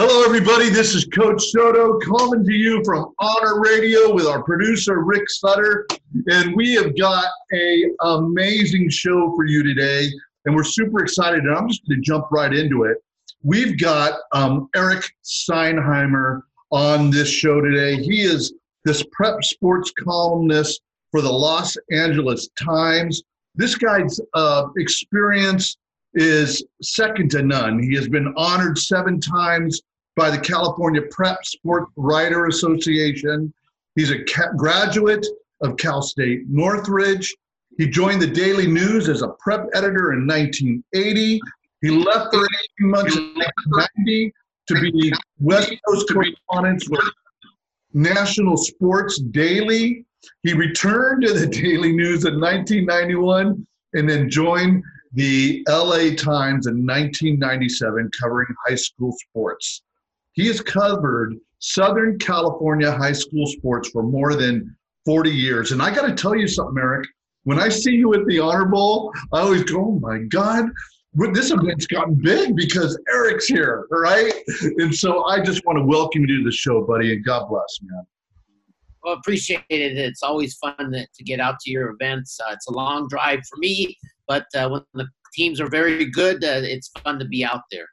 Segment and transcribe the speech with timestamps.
[0.00, 0.68] Hello, everybody.
[0.68, 5.88] This is Coach Soto coming to you from Honor Radio with our producer Rick Sutter,
[6.28, 10.08] and we have got a amazing show for you today,
[10.44, 11.40] and we're super excited.
[11.40, 12.98] And I'm just going to jump right into it.
[13.42, 17.96] We've got um, Eric Sondheimer on this show today.
[17.96, 18.54] He is
[18.84, 23.24] this prep sports columnist for the Los Angeles Times.
[23.56, 25.76] This guy's uh, experience
[26.14, 27.82] is second to none.
[27.82, 29.82] He has been honored seven times
[30.18, 33.54] by the California Prep Sport Writer Association.
[33.94, 34.18] He's a
[34.56, 35.24] graduate
[35.60, 37.34] of Cal State Northridge.
[37.78, 41.40] He joined the Daily News as a prep editor in 1980.
[41.82, 42.44] He left for
[42.80, 44.34] 18 months in 1990
[44.66, 47.04] to be West Coast correspondent with
[47.94, 50.04] National Sports Daily.
[50.42, 56.84] He returned to the Daily News in 1991 and then joined the LA Times in
[56.84, 59.82] 1997 covering high school sports.
[60.38, 65.72] He has covered Southern California high school sports for more than 40 years.
[65.72, 67.08] And I got to tell you something, Eric.
[67.42, 70.66] When I see you at the Honor Bowl, I always go, oh my God,
[71.32, 74.32] this event's gotten big because Eric's here, right?
[74.78, 77.80] And so I just want to welcome you to the show, buddy, and God bless,
[77.82, 78.06] man.
[79.02, 79.98] Well, appreciate it.
[79.98, 82.38] It's always fun to, get out to your events.
[82.38, 86.44] Uh, it's a long drive for me, but uh, when the teams are very good,
[86.44, 87.88] uh, it's fun to be out there.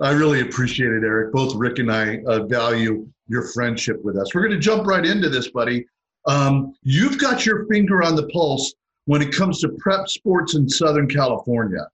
[0.00, 1.32] I really appreciate it, Eric.
[1.32, 4.34] Both Rick and I uh, value your friendship with us.
[4.34, 5.86] We're going to jump right into this, buddy.
[6.26, 8.74] Um, you've got your finger on the pulse
[9.06, 11.86] when it comes to prep sports in Southern California.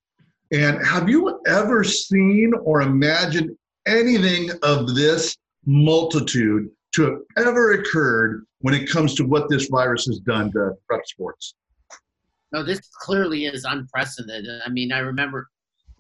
[0.53, 3.51] And have you ever seen or imagined
[3.87, 10.07] anything of this multitude to have ever occurred when it comes to what this virus
[10.07, 11.55] has done to prep sports?
[12.53, 14.61] No, this clearly is unprecedented.
[14.65, 15.49] I mean, I remember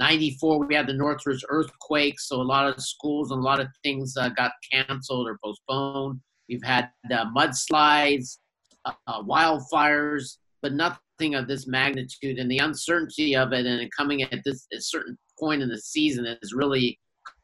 [0.00, 3.68] 94 we had the northridge earthquake so a lot of schools and a lot of
[3.84, 6.18] things uh, got canceled or postponed.
[6.48, 8.38] We've had uh, mudslides
[8.86, 14.40] uh, wildfires but nothing of this magnitude and the uncertainty of it and coming at
[14.44, 16.98] this certain point in the season has really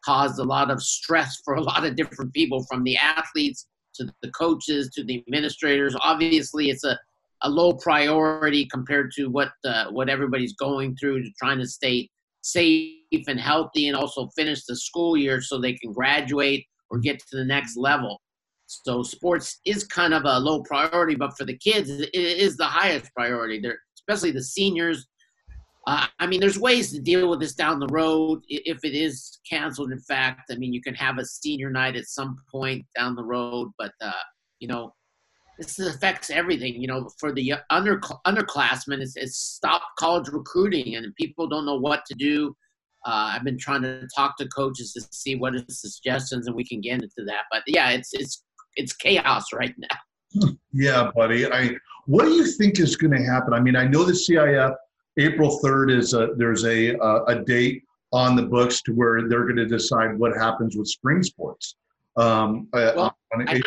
[0.04, 4.10] caused a lot of stress for a lot of different people from the athletes to
[4.22, 5.94] the coaches to the administrators.
[6.00, 6.98] Obviously it's a
[7.42, 12.08] a low priority compared to what uh, what everybody's going through to trying to stay
[12.46, 17.18] safe and healthy and also finish the school year so they can graduate or get
[17.18, 18.20] to the next level.
[18.66, 22.64] So sports is kind of a low priority, but for the kids, it is the
[22.64, 23.60] highest priority.
[23.60, 25.06] They're, especially the seniors.
[25.86, 29.38] Uh, I mean, there's ways to deal with this down the road if it is
[29.48, 29.92] canceled.
[29.92, 33.24] In fact, I mean, you can have a senior night at some point down the
[33.24, 34.10] road, but uh,
[34.58, 34.92] you know,
[35.58, 36.80] this affects everything.
[36.80, 41.78] You know, for the under underclassmen, it's, it's stopped college recruiting, and people don't know
[41.78, 42.54] what to do.
[43.04, 46.56] Uh, I've been trying to talk to coaches to see what are the suggestions, and
[46.56, 47.42] we can get into that.
[47.50, 48.42] But yeah, it's it's
[48.74, 50.50] it's chaos right now.
[50.72, 51.50] Yeah, buddy.
[51.50, 53.54] I what do you think is going to happen?
[53.54, 54.74] I mean, I know the CIF
[55.18, 56.94] April third is a, there's a
[57.26, 61.22] a date on the books to where they're going to decide what happens with spring
[61.22, 61.76] sports.
[62.16, 63.64] Um, uh, well, I think,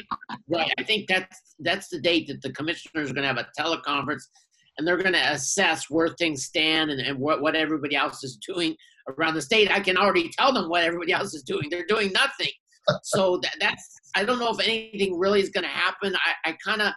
[0.49, 0.73] right.
[0.77, 4.23] I think that's that's the date that the commissioners are going to have a teleconference,
[4.77, 8.37] and they're going to assess where things stand and, and what what everybody else is
[8.37, 8.75] doing
[9.07, 9.71] around the state.
[9.71, 11.69] I can already tell them what everybody else is doing.
[11.69, 12.51] They're doing nothing.
[13.03, 16.15] so that, that's I don't know if anything really is going to happen.
[16.15, 16.93] I, I kind of.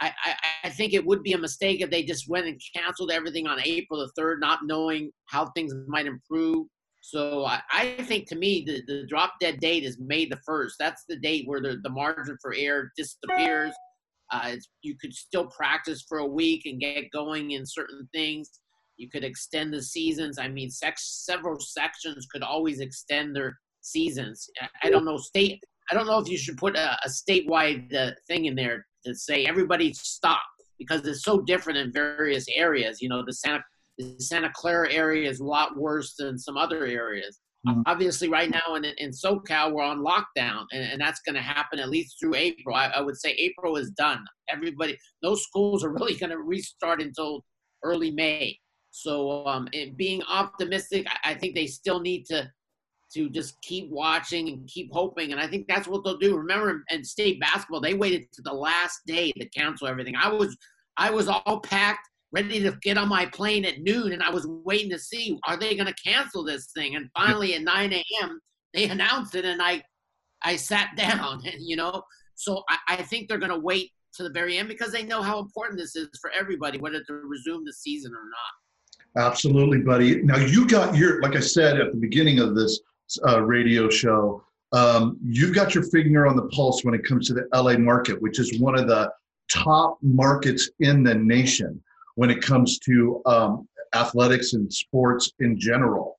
[0.00, 0.34] I, I,
[0.64, 3.60] I think it would be a mistake if they just went and canceled everything on
[3.64, 6.66] April the 3rd, not knowing how things might improve.
[7.06, 10.76] So I, I, think to me the, the drop dead date is May the first.
[10.80, 13.74] That's the date where the, the margin for error disappears.
[14.32, 18.48] Uh, you could still practice for a week and get going in certain things.
[18.96, 20.38] You could extend the seasons.
[20.38, 24.48] I mean, sex, several sections could always extend their seasons.
[24.62, 25.62] I, I don't know state.
[25.90, 29.14] I don't know if you should put a, a statewide uh, thing in there to
[29.14, 30.40] say everybody stop
[30.78, 33.02] because it's so different in various areas.
[33.02, 33.62] You know, the Santa
[33.98, 37.40] the Santa Clara area is a lot worse than some other areas.
[37.66, 37.82] Mm-hmm.
[37.86, 41.78] Obviously, right now in, in SoCal, we're on lockdown, and, and that's going to happen
[41.78, 42.76] at least through April.
[42.76, 44.22] I, I, would say April is done.
[44.50, 47.42] Everybody, those schools are really going to restart until
[47.82, 48.58] early May.
[48.90, 52.50] So, um, being optimistic, I, I think they still need to
[53.14, 55.32] to just keep watching and keep hoping.
[55.32, 56.36] And I think that's what they'll do.
[56.36, 60.16] Remember, in state basketball, they waited to the last day to cancel everything.
[60.16, 60.56] I was
[60.96, 64.46] I was all packed ready to get on my plane at noon, and I was
[64.46, 66.96] waiting to see are they going to cancel this thing.
[66.96, 68.40] And finally, at 9 a.m.,
[68.72, 69.82] they announced it, and I
[70.42, 71.42] I sat down.
[71.44, 72.02] And, you know,
[72.34, 75.22] so I, I think they're going to wait to the very end because they know
[75.22, 79.30] how important this is for everybody, whether to resume the season or not.
[79.30, 80.22] Absolutely, buddy.
[80.22, 82.80] Now you got your, like I said at the beginning of this
[83.26, 84.42] uh, radio show,
[84.72, 88.20] Um, you've got your finger on the pulse when it comes to the LA market,
[88.20, 89.10] which is one of the
[89.48, 91.80] top markets in the nation
[92.14, 96.16] when it comes to um, athletics and sports in general.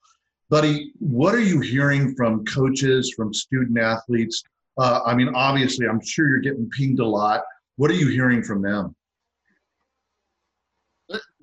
[0.50, 4.44] Buddy, what are you hearing from coaches, from student athletes?
[4.78, 7.42] Uh, I mean, obviously, I'm sure you're getting pinged a lot.
[7.78, 8.96] What are you hearing from them?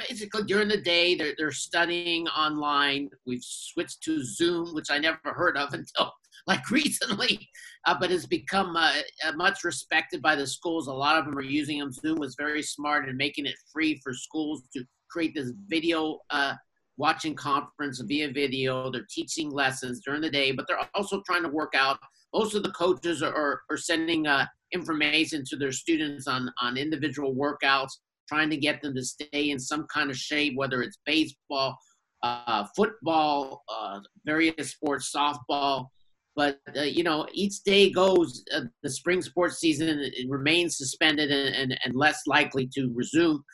[0.09, 5.19] basically during the day they're, they're studying online we've switched to zoom which i never
[5.25, 6.13] heard of until
[6.47, 7.49] like recently
[7.87, 8.93] uh, but it's become uh,
[9.27, 10.87] uh, much respected by the schools.
[10.87, 11.93] A lot of them are using them.
[11.93, 16.55] Zoom was very smart in making it free for schools to create this video uh,
[16.97, 18.91] watching conference via video.
[18.91, 21.99] They're teaching lessons during the day but they're also trying to work out.
[22.35, 26.77] Most of the coaches are, are, are sending uh, information to their students on, on
[26.77, 27.93] individual workouts
[28.29, 31.77] trying to get them to stay in some kind of shape, whether it's baseball,
[32.23, 35.87] uh, football, uh, various sports, softball.
[36.35, 41.55] But uh, you know, each day goes, uh, the spring sports season remains suspended and,
[41.55, 43.45] and, and, less likely to resume.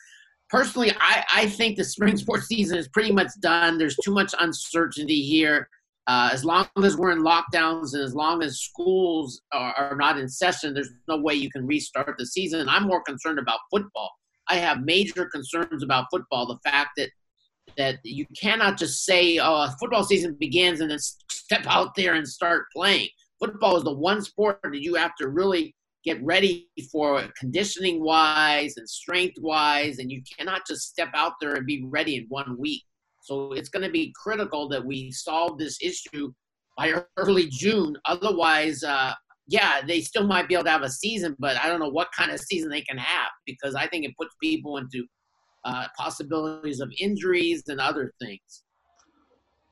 [0.49, 3.77] Personally, I, I think the spring sports season is pretty much done.
[3.77, 5.67] There's too much uncertainty here.
[6.07, 10.17] Uh, as long as we're in lockdowns and as long as schools are, are, not
[10.17, 12.67] in session, there's no way you can restart the season.
[12.67, 14.09] I'm more concerned about football.
[14.47, 16.47] I have major concerns about football.
[16.47, 17.09] The fact that
[17.77, 20.97] that you cannot just say, "Oh, football season begins," and then
[21.49, 23.09] step out there and start playing.
[23.39, 25.75] Football is the one sport that you have to really
[26.05, 31.55] get ready for conditioning wise and strength wise, and you cannot just step out there
[31.55, 32.83] and be ready in one week.
[33.21, 36.31] So it's going to be critical that we solve this issue
[36.77, 37.95] by early June.
[38.05, 39.13] Otherwise, uh,
[39.47, 42.09] yeah, they still might be able to have a season, but I don't know what
[42.15, 45.03] kind of season they can have because I think it puts people into
[45.65, 48.63] uh, possibilities of injuries and other things.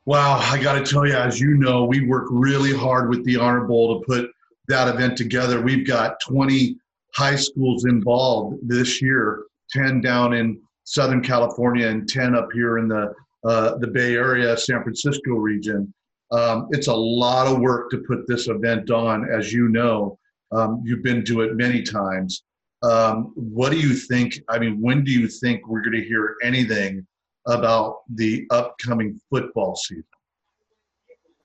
[0.08, 3.36] Wow, I got to tell you, as you know, we work really hard with the
[3.36, 4.32] Honor Bowl to put
[4.70, 5.60] that event together.
[5.60, 6.78] We've got 20
[7.14, 12.88] high schools involved this year, 10 down in Southern California and 10 up here in
[12.88, 13.14] the
[13.44, 15.94] uh, the Bay Area, San Francisco region.
[16.32, 20.18] Um, it's a lot of work to put this event on, as you know.
[20.54, 22.44] Um, you've been to it many times.
[22.82, 24.40] Um, what do you think?
[24.48, 27.06] I mean, when do you think we're going to hear anything
[27.48, 30.04] about the upcoming football season?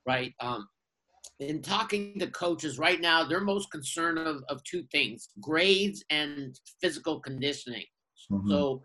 [0.05, 0.33] Right.
[0.39, 0.67] Um,
[1.39, 6.59] in talking to coaches right now, they're most concerned of, of two things grades and
[6.81, 7.85] physical conditioning.
[8.31, 8.49] Mm-hmm.
[8.49, 8.81] So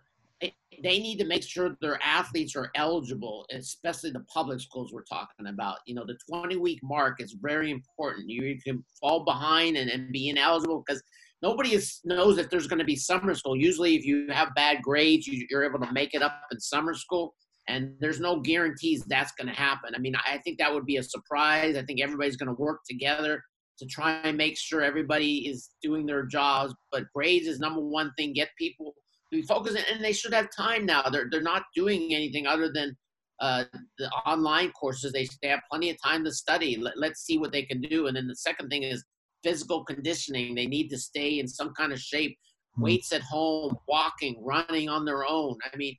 [0.82, 5.48] they need to make sure their athletes are eligible, especially the public schools we're talking
[5.48, 5.78] about.
[5.86, 8.28] You know, the 20 week mark is very important.
[8.28, 11.02] You, you can fall behind and, and be ineligible because
[11.42, 13.56] nobody is, knows if there's going to be summer school.
[13.56, 16.94] Usually, if you have bad grades, you, you're able to make it up in summer
[16.94, 17.34] school.
[17.68, 19.94] And there's no guarantees that's going to happen.
[19.94, 21.76] I mean, I think that would be a surprise.
[21.76, 23.42] I think everybody's going to work together
[23.78, 26.74] to try and make sure everybody is doing their jobs.
[26.90, 28.32] But grades is number one thing.
[28.32, 28.94] Get people
[29.30, 31.02] to be focused, and they should have time now.
[31.10, 32.96] They're they're not doing anything other than
[33.40, 33.64] uh,
[33.98, 35.12] the online courses.
[35.12, 36.76] They they have plenty of time to study.
[36.76, 38.06] Let, let's see what they can do.
[38.06, 39.04] And then the second thing is
[39.42, 40.54] physical conditioning.
[40.54, 42.36] They need to stay in some kind of shape.
[42.76, 42.82] Hmm.
[42.82, 45.56] Weights at home, walking, running on their own.
[45.72, 45.96] I mean,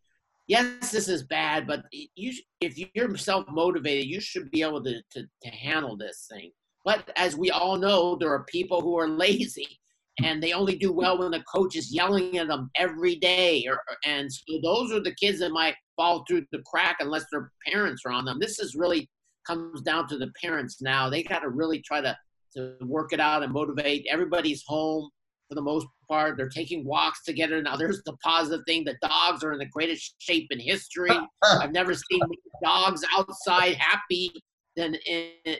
[0.47, 5.01] yes, this is bad, but you if you're self motivated, you should be able to,
[5.11, 6.51] to to handle this thing.
[6.85, 9.79] But as we all know, there are people who are lazy
[10.23, 13.65] and they only do well when the coach is yelling at them every day.
[13.67, 17.51] Or, and so those are the kids that might fall through the crack unless their
[17.65, 18.39] parents are on them.
[18.39, 19.09] This is really
[19.47, 21.09] comes down to the parents now.
[21.09, 22.15] They got to really try to
[22.55, 24.05] to work it out and motivate.
[24.09, 25.09] Everybody's home
[25.47, 26.37] for the most part.
[26.37, 27.61] They're taking walks together.
[27.61, 31.11] Now, there's the positive thing: the dogs are in the greatest shape in history.
[31.43, 32.21] I've never seen
[32.63, 34.31] dogs outside happy
[34.75, 34.95] than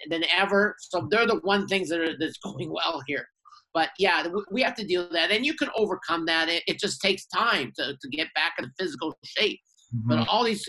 [0.10, 0.76] than ever.
[0.80, 3.26] So they're the one things that are that's going well here.
[3.74, 6.50] But yeah, we have to deal with that, and you can overcome that.
[6.50, 9.60] It, it just takes time to, to get back in physical shape.
[9.96, 10.10] Mm-hmm.
[10.10, 10.68] But all these,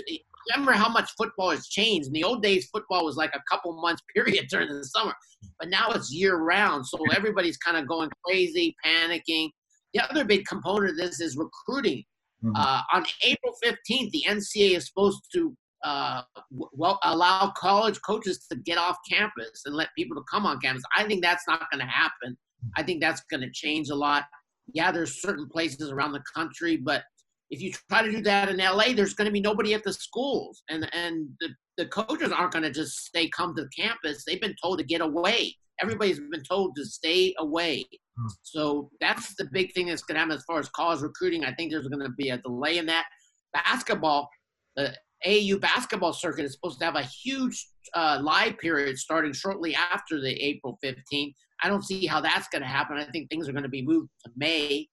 [0.48, 2.08] remember how much football has changed.
[2.08, 5.14] In the old days, football was like a couple months period during the summer,
[5.58, 6.86] but now it's year round.
[6.86, 9.50] So everybody's kind of going crazy, panicking.
[9.94, 12.04] The other big component of this is recruiting.
[12.44, 12.56] Mm-hmm.
[12.56, 18.56] Uh, on April 15th, the NCAA is supposed to uh, well allow college coaches to
[18.58, 20.82] get off campus and let people to come on campus.
[20.96, 22.36] I think that's not going to happen.
[22.76, 24.24] I think that's going to change a lot.
[24.72, 27.02] Yeah, there's certain places around the country, but
[27.50, 29.92] if you try to do that in LA, there's going to be nobody at the
[29.92, 34.24] schools, and and the, the coaches aren't going to just stay come to campus.
[34.24, 35.56] They've been told to get away.
[35.82, 37.84] Everybody's been told to stay away.
[38.18, 38.26] Hmm.
[38.42, 41.44] So that's the big thing that's going to happen as far as college recruiting.
[41.44, 43.06] I think there's going to be a delay in that.
[43.52, 44.28] Basketball,
[44.76, 44.94] the
[45.26, 50.20] AAU basketball circuit is supposed to have a huge uh, live period starting shortly after
[50.20, 51.32] the April 15th.
[51.62, 52.96] I don't see how that's going to happen.
[52.96, 54.88] I think things are going to be moved to May.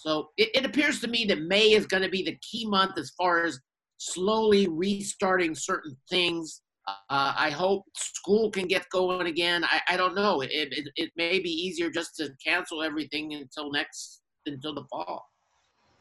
[0.00, 2.96] So it, it appears to me that May is going to be the key month
[2.96, 3.60] as far as
[3.98, 6.62] slowly restarting certain things.
[6.88, 9.62] Uh, I hope school can get going again.
[9.62, 10.40] I, I don't know.
[10.40, 15.28] It, it, it may be easier just to cancel everything until next until the fall.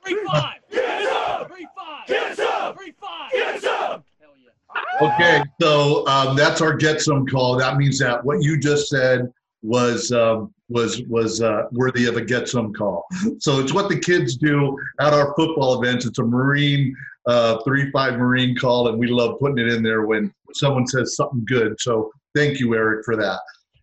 [0.06, 0.62] Three five.
[0.72, 1.48] Get some.
[1.50, 2.08] Three five.
[2.08, 2.78] Get some.
[2.78, 3.32] Three five.
[3.34, 4.04] Get some.
[4.22, 5.14] Hell yeah.
[5.14, 7.58] Okay, so um, that's our get some call.
[7.58, 9.30] That means that what you just said
[9.62, 13.06] was um, was was uh, worthy of a get some call.
[13.40, 16.06] So it's what the kids do at our football events.
[16.06, 20.06] It's a Marine uh, three five Marine call, and we love putting it in there
[20.06, 21.76] when someone says something good.
[21.80, 23.40] So thank you, Eric, for that.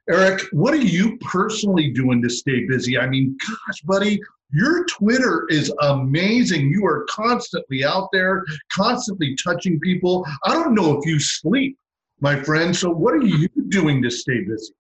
[0.09, 2.97] Eric, what are you personally doing to stay busy?
[2.97, 4.21] I mean, gosh, buddy,
[4.52, 6.71] your Twitter is amazing.
[6.71, 10.25] You are constantly out there, constantly touching people.
[10.45, 11.76] I don't know if you sleep,
[12.21, 12.75] my friend.
[12.75, 14.73] So, what are you doing to stay busy?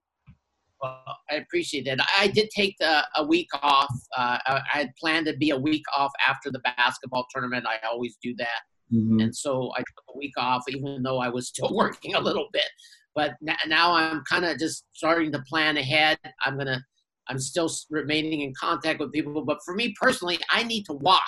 [0.82, 1.98] Well, I appreciate that.
[2.18, 3.90] I did take the, a week off.
[4.16, 7.66] Uh, I had planned to be a week off after the basketball tournament.
[7.66, 8.60] I always do that.
[8.92, 9.20] Mm-hmm.
[9.20, 12.48] And so I took a week off, even though I was still working a little
[12.52, 12.68] bit.
[13.14, 13.34] But
[13.66, 16.18] now I'm kind of just starting to plan ahead.
[16.44, 16.82] I'm going to
[17.28, 19.44] I'm still remaining in contact with people.
[19.44, 21.24] But for me personally, I need to walk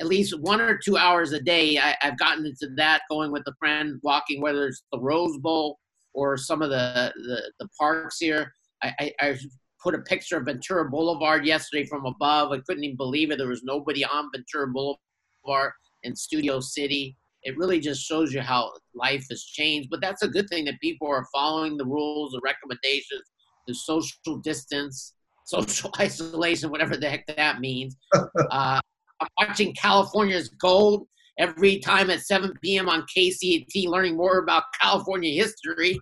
[0.00, 1.78] at least one or two hours a day.
[1.78, 5.78] I, have gotten into that going with a friend, walking, whether it's the Rose Bowl
[6.14, 8.52] or some of the, the, the parks here.
[8.82, 9.38] I, I, I,
[9.82, 12.52] put a picture of Ventura Boulevard yesterday from above.
[12.52, 13.38] I couldn't even believe it.
[13.38, 15.72] There was nobody on Ventura Boulevard
[16.04, 17.16] in Studio City.
[17.42, 19.88] It really just shows you how life has changed.
[19.90, 23.22] But that's a good thing that people are following the rules, the recommendations,
[23.66, 27.96] the social distance social isolation, whatever the heck that means.
[28.50, 28.80] Uh,
[29.20, 31.06] I'm watching California's Gold
[31.38, 32.88] every time at 7 p.m.
[32.88, 35.98] on KCET, learning more about California history.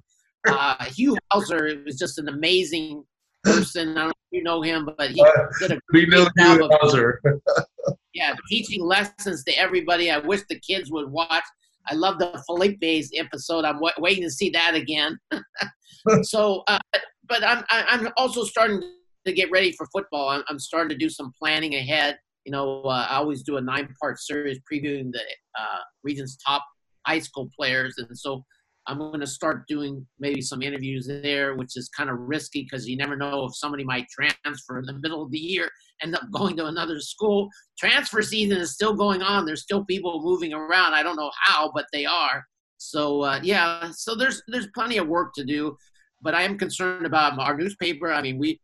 [0.49, 3.04] Uh, Huell Howser is just an amazing
[3.44, 3.90] person.
[3.90, 5.25] I don't know if you know him, but he
[5.61, 7.16] did a great job of Howser.
[8.14, 10.11] yeah, teaching lessons to everybody.
[10.11, 11.44] I wish the kids would watch.
[11.88, 13.64] I love the Philippe's episode.
[13.64, 15.18] I'm w- waiting to see that again.
[16.23, 16.78] so, uh,
[17.26, 18.82] but I'm I'm also starting
[19.26, 22.18] to get ready for football, I'm, I'm starting to do some planning ahead.
[22.44, 25.23] You know, uh, I always do a nine-part series previewing the
[25.59, 26.64] uh, region's top
[27.06, 28.44] high school players, and so
[28.90, 32.88] I'm going to start doing maybe some interviews there, which is kind of risky because
[32.88, 35.70] you never know if somebody might transfer in the middle of the year,
[36.02, 37.49] end up going to another school.
[37.78, 39.47] Transfer season is still going on.
[39.47, 40.94] There's still people moving around.
[40.94, 42.44] I don't know how, but they are.
[42.78, 45.76] So uh, yeah, so there's there's plenty of work to do,
[46.20, 48.11] but I am concerned about our newspaper.
[48.11, 48.59] I mean, we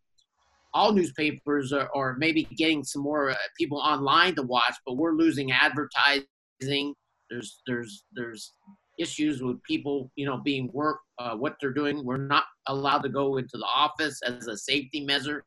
[0.75, 5.13] all newspapers are, are maybe getting some more uh, people online to watch, but we're
[5.13, 6.95] losing advertising.
[7.31, 8.53] There's there's there's
[8.99, 12.05] issues with people, you know, being work uh, what they're doing.
[12.05, 15.43] We're not allowed to go into the office as a safety measure.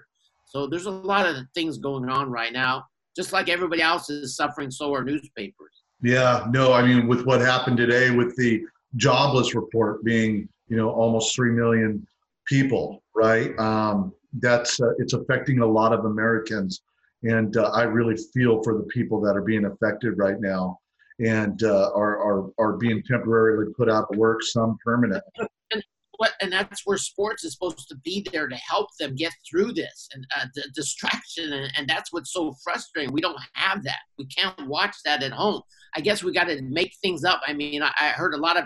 [0.45, 2.85] So there's a lot of things going on right now.
[3.15, 5.83] Just like everybody else is suffering, so are newspapers.
[6.01, 8.63] Yeah, no, I mean, with what happened today with the
[8.95, 12.07] jobless report being, you know, almost three million
[12.47, 13.57] people, right?
[13.59, 16.81] Um, that's uh, it's affecting a lot of Americans,
[17.23, 20.79] and uh, I really feel for the people that are being affected right now,
[21.19, 25.23] and uh, are are are being temporarily put out of work, some permanent.
[25.71, 25.83] And,
[26.17, 29.71] what, and that's where sports is supposed to be there to help them get through
[29.71, 33.13] this and uh, the distraction, and, and that's what's so frustrating.
[33.13, 33.99] We don't have that.
[34.17, 35.61] We can't watch that at home.
[35.95, 37.39] I guess we got to make things up.
[37.45, 38.65] I mean, I, I heard a lot of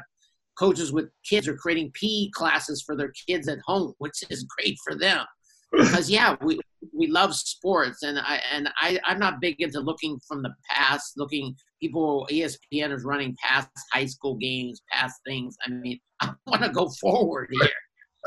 [0.57, 4.77] coaches with kids are creating PE classes for their kids at home, which is great
[4.83, 5.25] for them
[5.73, 6.59] because yeah, we
[6.97, 11.13] we love sports, and I and I I'm not big into looking from the past,
[11.17, 15.55] looking people ESPN is running past high school games, past things.
[15.65, 17.69] I mean, I want to go forward here.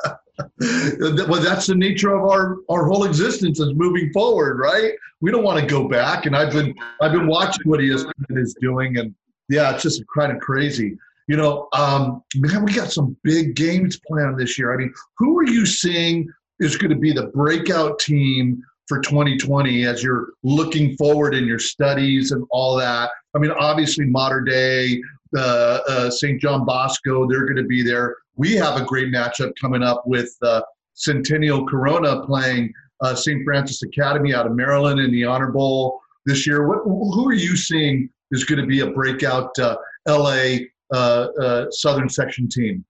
[1.29, 4.93] well, that's the nature of our our whole existence is moving forward, right?
[5.21, 8.55] We don't want to go back, and I've been I've been watching what ESPN is
[8.61, 9.15] doing, and
[9.49, 10.97] yeah, it's just kind of crazy.
[11.29, 14.73] You know, um, man, we got some big games planned this year.
[14.73, 16.29] I mean, who are you seeing
[16.61, 21.59] is going to be the breakout team for 2020 as you're looking forward in your
[21.59, 23.11] studies and all that?
[23.35, 25.01] I mean, obviously, Mater Dei,
[25.37, 26.41] uh, uh, St.
[26.41, 28.17] John Bosco, they're going to be there.
[28.37, 30.63] We have a great matchup coming up with uh,
[30.95, 33.45] Centennial Corona playing uh, St.
[33.45, 36.67] Frances Academy out of Maryland in the Honor Bowl this year.
[36.67, 39.77] What, who are you seeing is going to be a breakout uh,
[40.09, 40.57] LA
[40.93, 42.85] uh, Southern Section team?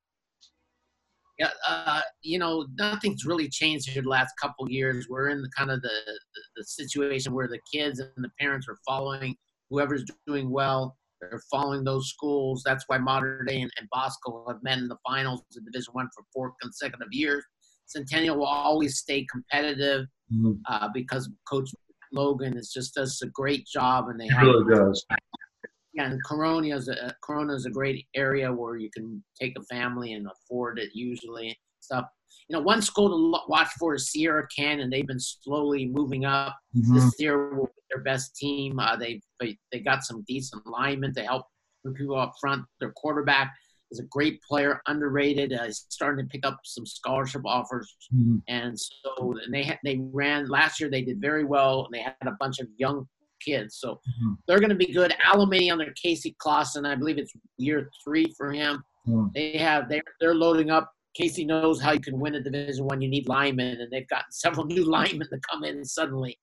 [1.39, 5.07] Yeah, uh, you know, nothing's really changed here the last couple years.
[5.11, 8.67] We're in the kind of the, the, the situation where the kids and the parents
[8.71, 9.37] are following
[9.69, 10.97] whoever's doing well.
[11.21, 12.63] They're following those schools.
[12.65, 16.09] That's why Mater Dei and, and Bosco have met in the finals in Division One
[16.15, 17.45] for four consecutive years.
[17.87, 20.59] Centennial will always stay competitive Mhm.
[20.69, 21.71] uh, because Coach
[22.13, 25.05] Logan is just does a great job, and they It have really does.
[25.97, 29.63] Yeah, and Corona is a Corona is a great area where you can take a
[29.65, 32.05] family and afford it usually stuff.
[32.49, 34.91] You know, one school to watch for is Sierra Canyon.
[34.91, 36.57] They've been slowly moving up.
[36.77, 36.95] Mhm.
[36.95, 38.79] This year will be their best team.
[38.79, 41.47] Uh, they, they they got some decent linemen to help
[41.95, 42.65] people up front.
[42.81, 43.55] Their quarterback
[43.93, 45.53] is a great player, underrated.
[45.53, 48.43] Uh, he's starting to pick up some scholarship offers Mhm.
[48.49, 50.91] and so and they had they ran last year.
[50.91, 51.85] They did very well.
[51.87, 53.09] and They had a bunch of young
[53.47, 54.37] kids, so Mhm.
[54.47, 55.13] they're going to be good.
[55.25, 58.83] Alemany under Casey Clausen, I believe it's year three for him.
[59.07, 59.33] Mhm.
[59.35, 60.91] They have they they're loading up.
[61.15, 63.01] Casey knows how you can win a Division One.
[63.01, 66.39] You need linemen, and they've gotten several new linemen to come in suddenly,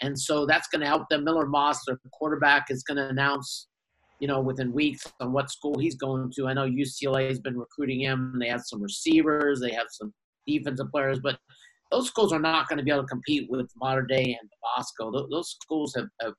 [0.00, 1.24] and so that's going to help them.
[1.24, 3.68] Miller Moss, their quarterback, is going to announce.
[4.20, 6.46] You know, within weeks on what school he's going to.
[6.46, 8.38] I know UCLA has been recruiting him.
[8.38, 9.60] They have some receivers.
[9.60, 10.14] They have some
[10.46, 11.36] defensive players, but
[11.90, 15.10] those schools are not going to be able to compete with Mater Dei and Bosco.
[15.10, 16.32] Those, those schools have, have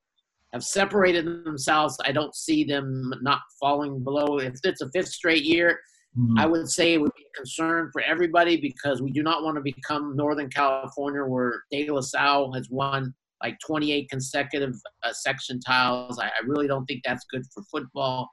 [0.56, 1.98] have separated themselves.
[2.06, 4.40] I don't see them not falling below.
[4.40, 5.80] If it's a fifth straight year,
[6.18, 6.40] Mhm.
[6.40, 9.58] I would say it would be a concern for everybody because we do not want
[9.58, 15.60] to become Northern California, where De La Salle has won like 28 consecutive uh, section
[15.60, 16.18] tiles.
[16.20, 18.30] I, I really don't think that's good for football.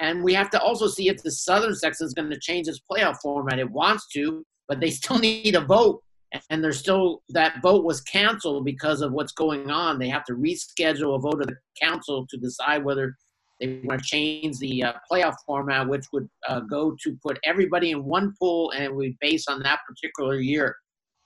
[0.00, 2.80] And we have to also see if the Southern section is going to change its
[2.90, 3.60] playoff format.
[3.60, 6.02] It wants to, but they still need a vote.
[6.50, 9.98] And there's still that vote was canceled because of what's going on.
[9.98, 13.16] They have to reschedule a vote of the council to decide whether
[13.60, 17.92] they want to change the uh, playoff format, which would uh, go to put everybody
[17.92, 20.76] in one pool and it would be based on that particular year.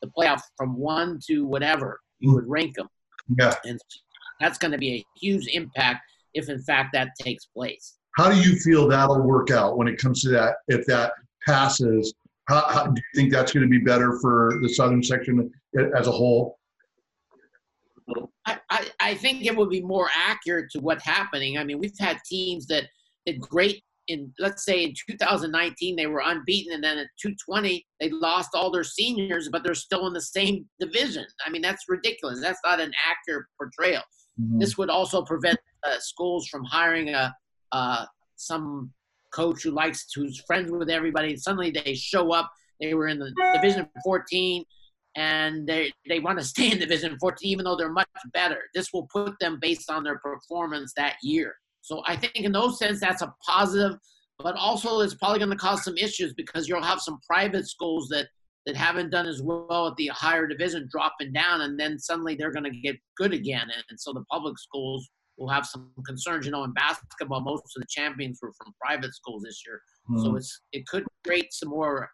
[0.03, 2.89] The playoff from one to whatever you would rank them,
[3.39, 3.55] Yeah.
[3.65, 3.81] and
[4.41, 6.03] that's going to be a huge impact
[6.35, 7.95] if, in fact, that takes place.
[8.17, 10.57] How do you feel that'll work out when it comes to that?
[10.69, 11.13] If that
[11.47, 12.13] passes,
[12.49, 15.51] how, how do you think that's going to be better for the southern section
[15.97, 16.59] as a whole?
[18.47, 21.59] I, I, I think it would be more accurate to what's happening.
[21.59, 22.85] I mean, we've had teams that
[23.27, 28.09] did great in, let's say, in 2019, they were unbeaten, and then at 220, they
[28.09, 31.27] lost all their seniors, but they're still in the same division.
[31.47, 32.41] I mean, that's ridiculous.
[32.41, 34.03] That's not an accurate portrayal.
[34.41, 34.61] Mhm.
[34.61, 37.35] This would also prevent uh, schools from hiring a
[37.73, 38.07] uh,
[38.37, 38.91] some
[39.39, 41.37] coach who likes who's friends with everybody.
[41.37, 42.51] Suddenly they show up.
[42.81, 44.65] They were in the Division 14,
[45.17, 48.61] and they they want to stay in Division 14 even though they're much better.
[48.75, 51.55] This will put them based on their performance that year.
[51.81, 53.97] So I think in those sense that's a positive,
[54.39, 58.09] but also it's probably going to cause some issues because you'll have some private schools
[58.09, 58.27] that
[58.67, 62.53] that haven't done as well at the higher division dropping down, and then suddenly they're
[62.53, 66.45] going to get good again, and, and so the public schools will have some concerns.
[66.45, 69.81] You know, in basketball, most of the champions were from private schools this year,
[70.23, 70.37] so Mhm.
[70.39, 72.11] it's it could create some more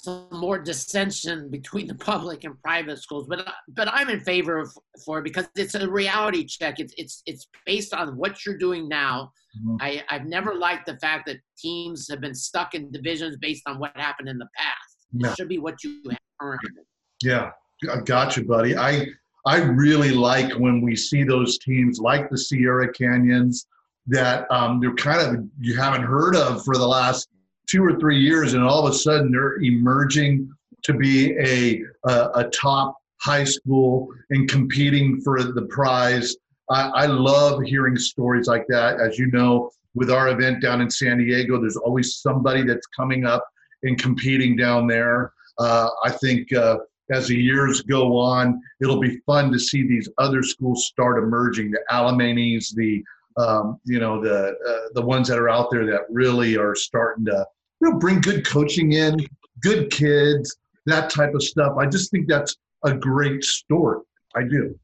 [0.00, 3.26] some more dissension between the public and private schools.
[3.28, 4.72] But but I'm in favor of
[5.04, 6.78] for it because it's a reality check.
[6.78, 9.32] It's it's it's based on what you're doing now.
[9.60, 9.76] Mhm.
[9.80, 13.78] I I've never liked the fact that teams have been stuck in divisions based on
[13.80, 14.96] what happened in the past.
[15.12, 15.30] Yeah.
[15.30, 16.82] It should be what you have currently.
[17.22, 17.50] Yeah,
[17.90, 18.76] I got you, buddy.
[18.76, 19.06] I
[19.46, 23.66] I really like when we see those teams like the Sierra Canyons
[24.06, 27.28] that um, they're kind of you haven't heard of for the last
[27.68, 30.50] two or three years, and all of a sudden they're emerging
[30.84, 36.36] to be a a, a top high school and competing for the prize.
[36.70, 39.00] I, I love hearing stories like that.
[39.00, 43.24] As you know, with our event down in San Diego, there's always somebody that's coming
[43.24, 43.46] up
[43.82, 45.32] and competing down there.
[45.58, 46.78] Uh, I think uh,
[47.10, 51.70] as the years go on, it'll be fun to see these other schools start emerging.
[51.70, 53.02] The Alemanys, the
[53.36, 57.24] um, you know the uh, the ones that are out there that really are starting
[57.26, 57.46] to
[57.80, 59.16] you know bring good coaching in,
[59.62, 61.76] good kids, that type of stuff.
[61.78, 64.00] I just think that's a great story.
[64.34, 64.78] I do.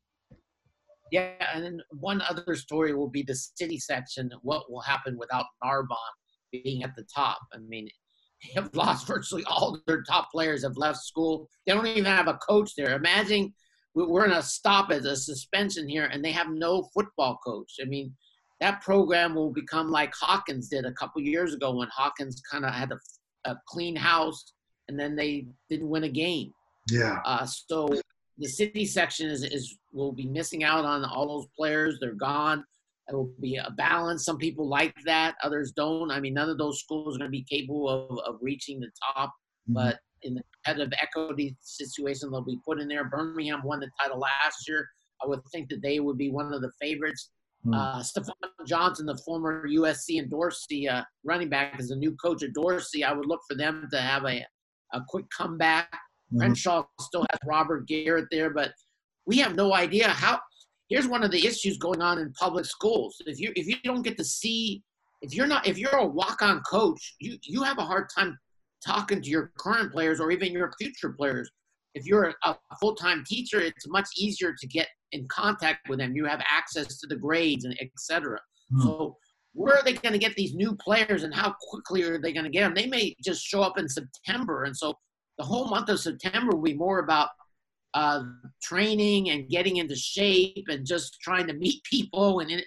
[1.12, 4.30] Yeah, and one other story will be the city section.
[4.42, 5.98] What will happen without Narbonne
[6.50, 7.38] being at the top?
[7.52, 7.88] I mean,
[8.54, 11.48] have lost virtually all their top players have left school.
[11.66, 12.94] They don't even have a coach there.
[12.94, 13.52] Imagine
[13.94, 17.74] we- we're in a stop as a suspension here, and they have no football coach.
[17.80, 18.14] I mean,
[18.60, 22.72] that program will become like Hawkins did a couple years ago when Hawkins kind of
[22.72, 24.52] had a, a clean house,
[24.88, 26.52] and then they didn't win a game.
[26.90, 27.20] Yeah.
[27.24, 27.88] Uh, so
[28.38, 31.98] the city section is, is will be missing out on all those players.
[32.00, 32.64] They're gone.
[33.08, 34.24] It will be a balance.
[34.24, 36.10] Some people like that, others don't.
[36.10, 38.90] I mean, none of those schools are going to be capable of, of reaching the
[39.14, 39.32] top.
[39.66, 43.04] But in the competitive equity situation, they'll be put in there.
[43.04, 44.88] Birmingham won the title last year.
[45.22, 47.30] I would think that they would be one of the favorites.
[47.64, 47.74] Hmm.
[47.74, 48.32] Uh, Stafon
[48.66, 53.04] Johnson, the former USC and Dorsey uh, running back, is a new coach at Dorsey.
[53.04, 54.44] I would look for them to have a,
[54.92, 55.88] a quick comeback.
[56.32, 56.38] Mhm.
[56.38, 58.72] Crenshaw still has Robert Garrett there, but
[59.26, 60.40] we have no idea how.
[60.88, 63.16] Here's one of the issues going on in public schools.
[63.26, 64.82] If you if you don't get to see,
[65.22, 68.38] if you're not if you're a walk-on coach, you you have a hard time
[68.86, 71.50] talking to your current players or even your future players.
[71.94, 76.14] If you're a, a full-time teacher, it's much easier to get in contact with them.
[76.16, 77.90] You have access to the grades and etc.
[77.96, 78.40] cetera.
[78.70, 78.82] Hmm.
[78.82, 79.16] So
[79.52, 82.44] where are they going to get these new players and how quickly are they going
[82.44, 82.74] to get them?
[82.74, 84.64] They may just show up in September.
[84.64, 84.94] And so
[85.38, 87.28] the whole month of September will be more about
[87.94, 88.22] uh,
[88.62, 92.62] training and getting into shape and just trying to meet people and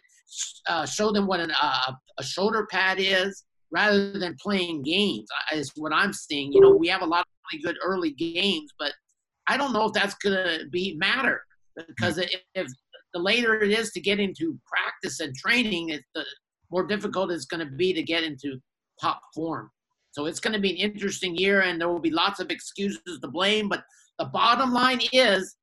[0.68, 5.72] uh, show them what an, uh, a shoulder pad is rather than playing games is
[5.76, 6.52] what I'm seeing.
[6.54, 8.94] You know, we have a lot of really good early games, but
[9.48, 11.42] I don't know if that's going to be matter
[11.88, 12.68] because if, if
[13.14, 16.26] the later it is to get into practice and training, it's the
[16.72, 18.60] more difficult it's going to be to get into
[19.02, 19.70] top form.
[20.12, 23.20] So it's going to be an interesting year, and there will be lots of excuses
[23.22, 23.70] to blame.
[23.70, 23.84] But
[24.20, 25.56] the bottom line is,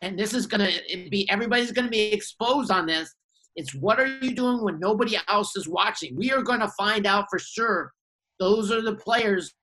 [0.00, 3.14] and this is going to be everybody's going to be exposed on this.
[3.54, 6.16] It's what are you doing when nobody else is watching?
[6.16, 7.92] We are going to find out for sure.
[8.40, 9.54] Those are the players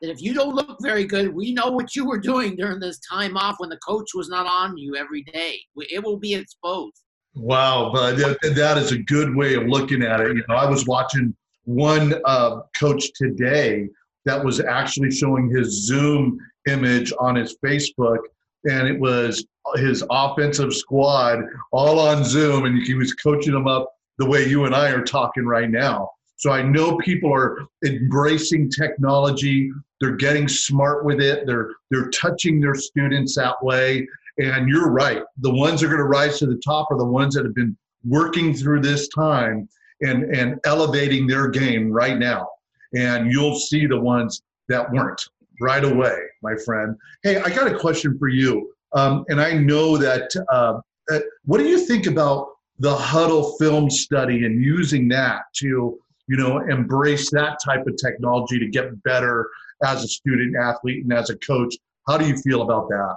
[0.00, 2.98] that if you don't look very good, we know what you were doing during this
[3.08, 5.60] time off when the coach was not on you every day.
[5.76, 7.00] It will be exposed.
[7.34, 10.36] Wow, but that, is a good way of looking at it.
[10.36, 13.88] You know, I was watching one uh, coach today
[14.24, 18.18] that was actually showing his Zoom image on his Facebook,
[18.64, 19.44] and it was
[19.76, 21.40] his offensive squad
[21.72, 25.02] all on Zoom, and he was coaching them up the way you and I are
[25.02, 26.10] talking right now.
[26.36, 29.70] So I know people are embracing technology.
[30.00, 31.46] They're getting smart with it.
[31.46, 34.08] They're they're touching their students that way.
[34.38, 35.22] And you're right.
[35.38, 37.54] The ones that are going to rise to the top are the ones that have
[37.54, 39.68] been working through this time
[40.00, 42.48] and and elevating their game right now.
[42.94, 45.22] And you'll see the ones that weren't
[45.60, 46.96] right away, my friend.
[47.22, 48.72] Hey, I got a question for you.
[48.92, 50.30] Um, and I know that.
[50.50, 55.98] Uh, uh, what do you think about the Hudl film study and using that to
[56.28, 59.48] you know embrace that type of technology to get better
[59.84, 61.74] as a student athlete and as a coach
[62.08, 63.16] how do you feel about that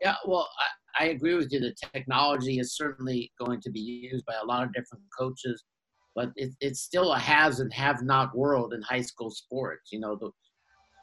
[0.00, 0.48] yeah well
[0.98, 4.46] I, I agree with you the technology is certainly going to be used by a
[4.46, 5.64] lot of different coaches
[6.14, 10.00] but it, it's still a has and have not world in high school sports you
[10.00, 10.30] know the,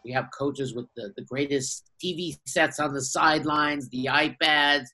[0.06, 4.86] we have coaches with the, the greatest tv sets on the sidelines the ipads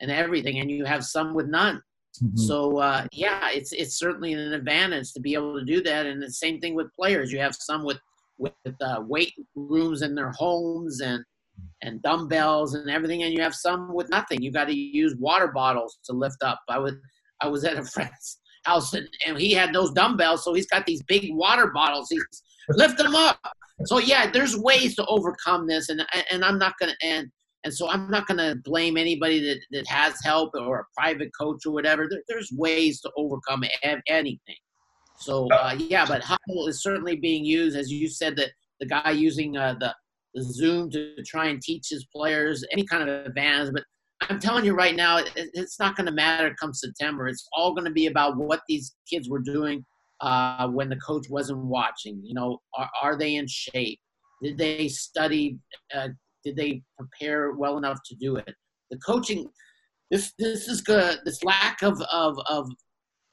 [0.00, 1.82] and everything and you have some with none
[2.20, 2.36] Mm-hmm.
[2.36, 6.06] So uh, yeah, it's it's certainly an advantage to be able to do that.
[6.06, 7.32] And the same thing with players.
[7.32, 7.98] You have some with
[8.38, 11.24] with uh, weight rooms in their homes and
[11.82, 14.42] and dumbbells and everything, and you have some with nothing.
[14.42, 16.60] You got to use water bottles to lift up.
[16.68, 16.94] I was
[17.40, 20.86] I was at a friend's house and, and he had those dumbbells, so he's got
[20.86, 22.08] these big water bottles.
[22.10, 22.24] He's
[22.70, 23.38] lift them up.
[23.84, 27.30] So yeah, there's ways to overcome this, and and I'm not gonna and
[27.64, 31.64] and so I'm not to blame anybody that, that has help or a private coach
[31.64, 32.08] or whatever.
[32.10, 33.64] There, there's ways to overcome
[34.08, 34.56] anything.
[35.16, 39.10] So uh, yeah, but Hudl is certainly being used, as you said, that the guy
[39.12, 39.94] using uh, the,
[40.34, 43.72] the Zoom to try and teach his players any kind of advantage.
[43.72, 43.84] But
[44.28, 47.28] I'm telling you right now, it, it's not going to matter come September.
[47.28, 49.84] It's all going to be about what these kids were doing
[50.20, 52.20] uh, when the coach wasn't watching.
[52.22, 53.98] You know, are, are they in shape?
[54.42, 55.58] Did they study
[55.94, 56.08] uh,
[56.44, 58.54] did they prepare well enough to do it?
[58.90, 59.48] The coaching,
[60.10, 61.20] this this is good.
[61.24, 62.68] This lack of of of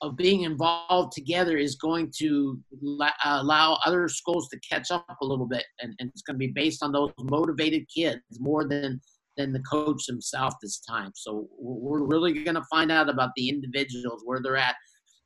[0.02, 5.26] of being involved together is going to la- allow other schools to catch up a
[5.26, 9.02] little bit, and, and it's going to be based on those motivated kids more than
[9.40, 11.12] than the coach himself this time.
[11.16, 14.76] So we're really going to find out about the individuals where they're at,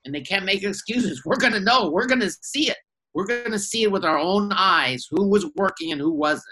[0.06, 1.24] and they can't make excuses.
[1.26, 1.90] We're going to know.
[1.90, 2.78] We're going to see it.
[3.16, 6.46] We're going to see it with our own eyes who was working and who wasn't.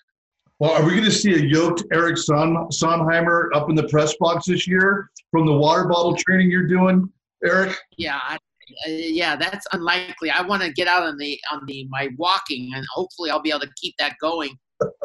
[0.59, 4.15] Well, are we going to see a yoked Eric Son- Sondheimer up in the press
[4.19, 7.07] box this year from the water bottle training you're doing,
[7.45, 7.77] Eric?
[7.97, 10.31] Yeah, I, uh, yeah, that's unlikely.
[10.31, 13.49] I want to get out on the on the my walking, and hopefully I'll be
[13.49, 14.55] able to keep that going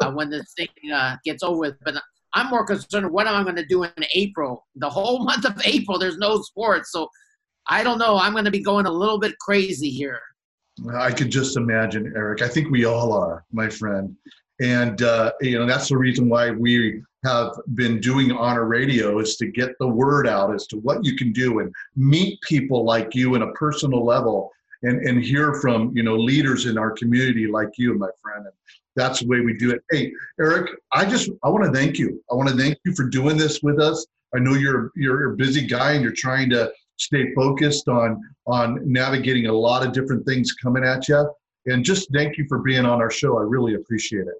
[0.01, 1.75] uh, when this thing uh, gets over with.
[1.83, 1.95] But
[2.37, 4.65] I'm more concerned what am I going to do in April?
[4.75, 7.09] The whole month of April, there's no sports, so
[7.67, 8.17] I don't know.
[8.17, 10.21] I'm going to be going a little bit crazy here.
[10.93, 12.43] I could just imagine, Eric.
[12.43, 14.15] I think we all are, my friend.
[14.61, 19.35] And uh, you know that's the reason why we have been doing honor radio is
[19.37, 23.15] to get the word out as to what you can do and meet people like
[23.15, 24.51] you in a personal level
[24.83, 28.53] and, and hear from you know leaders in our community like you my friend and
[28.95, 32.21] that's the way we do it hey eric i just i want to thank you
[32.31, 35.35] i want to thank you for doing this with us i know you're you're a
[35.35, 40.25] busy guy and you're trying to stay focused on on navigating a lot of different
[40.25, 41.29] things coming at you.
[41.67, 43.37] And just thank you for being on our show.
[43.37, 44.35] I really appreciate it.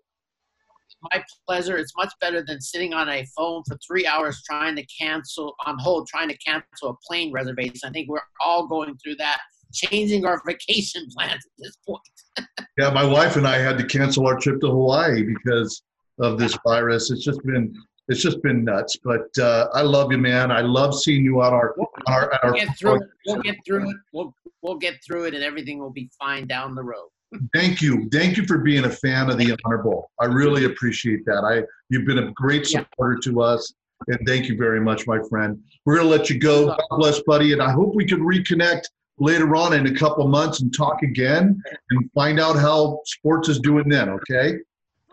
[1.11, 1.77] my pleasure.
[1.77, 5.77] It's much better than sitting on a phone for three hours trying to cancel on
[5.77, 7.81] hold, trying to cancel a plane reservation.
[7.83, 9.39] I think we're all going through that,
[9.73, 12.01] changing our vacation plans at this point.
[12.79, 15.81] Yeah, my wife and I had to cancel our trip to Hawaii because
[16.19, 17.09] of this virus.
[17.09, 17.73] It's just been
[18.07, 18.97] it's just been nuts.
[19.03, 20.51] But uh, I love you, man.
[20.51, 23.01] I love seeing you on our on our, We'll get through it.
[23.25, 23.97] We'll get through it.
[24.13, 27.07] We'll we'll get through it, and everything will be fine down the road.
[27.55, 28.07] Thank you.
[28.11, 30.11] Thank you for being a fan of the Honor Bowl.
[30.21, 31.43] I really appreciate that.
[31.43, 32.81] I you've been a great Yeah.
[32.81, 33.73] supporter to us.
[34.07, 35.59] And thank you very much, my friend.
[35.85, 36.67] We're gonna let you go.
[36.67, 37.53] God bless, buddy.
[37.53, 38.83] And I hope we can reconnect
[39.19, 43.59] later on in a couple months and talk again and find out how sports is
[43.59, 44.57] doing then, okay?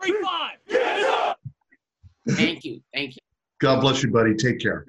[0.01, 0.57] Three five.
[0.67, 1.39] Get up.
[2.29, 2.81] Thank you.
[2.93, 3.21] Thank you.
[3.59, 4.35] God bless you, buddy.
[4.35, 4.85] Take care.